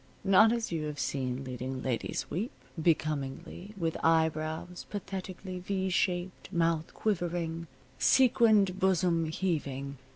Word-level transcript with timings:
Not 0.23 0.51
as 0.51 0.71
you 0.71 0.85
have 0.85 0.97
seen 0.97 1.43
leading 1.43 1.83
ladies 1.83 2.25
weep, 2.27 2.49
becomingly, 2.81 3.75
with 3.77 3.95
eyebrows 4.03 4.87
pathetically 4.89 5.59
V 5.59 5.91
shaped, 5.91 6.51
mouth 6.51 6.91
quivering, 6.95 7.67
sequined 7.99 8.79
bosom 8.79 9.25
heaving. 9.25 9.99